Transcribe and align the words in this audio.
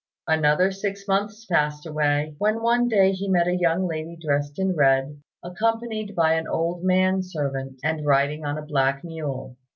Another 0.27 0.71
six 0.71 1.07
months 1.07 1.45
passed 1.45 1.85
away, 1.85 2.33
when 2.39 2.63
one 2.63 2.87
day 2.87 3.11
he 3.11 3.29
met 3.29 3.45
a 3.47 3.55
young 3.55 3.85
lady 3.87 4.17
dressed 4.19 4.57
in 4.57 4.75
red, 4.75 5.21
accompanied 5.43 6.15
by 6.15 6.33
an 6.33 6.47
old 6.47 6.83
man 6.83 7.21
servant, 7.21 7.79
and 7.83 8.03
riding 8.03 8.43
on 8.43 8.57
a 8.57 8.63
black 8.63 9.03
mule. 9.03 9.57